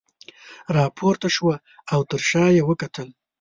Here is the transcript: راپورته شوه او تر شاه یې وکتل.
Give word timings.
راپورته 0.77 1.27
شوه 1.35 1.55
او 1.93 1.99
تر 2.09 2.19
شاه 2.29 2.49
یې 2.55 2.63
وکتل. 2.69 3.07